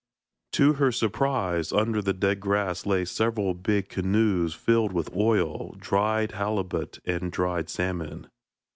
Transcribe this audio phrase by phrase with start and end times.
[0.53, 6.31] To her surprise, under the dead grass lay several big canoes filled with oil, dried
[6.31, 8.25] halibut and dried salmon.